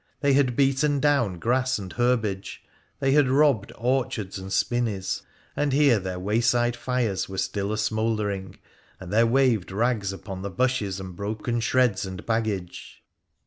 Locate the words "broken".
11.15-11.59